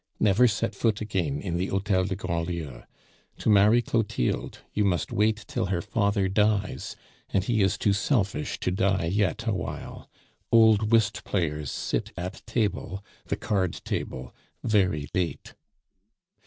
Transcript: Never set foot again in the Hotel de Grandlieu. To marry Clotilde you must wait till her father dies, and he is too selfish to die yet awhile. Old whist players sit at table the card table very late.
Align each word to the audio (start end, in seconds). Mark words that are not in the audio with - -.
Never 0.19 0.47
set 0.47 0.73
foot 0.73 0.99
again 0.99 1.39
in 1.39 1.57
the 1.57 1.67
Hotel 1.67 2.05
de 2.05 2.15
Grandlieu. 2.15 2.81
To 3.37 3.49
marry 3.51 3.83
Clotilde 3.83 4.57
you 4.73 4.83
must 4.83 5.11
wait 5.11 5.45
till 5.47 5.67
her 5.67 5.79
father 5.83 6.27
dies, 6.27 6.95
and 7.29 7.43
he 7.43 7.61
is 7.61 7.77
too 7.77 7.93
selfish 7.93 8.59
to 8.61 8.71
die 8.71 9.05
yet 9.05 9.45
awhile. 9.45 10.09
Old 10.51 10.91
whist 10.91 11.23
players 11.23 11.69
sit 11.69 12.13
at 12.17 12.41
table 12.47 13.05
the 13.27 13.37
card 13.37 13.73
table 13.85 14.33
very 14.63 15.07
late. 15.13 15.53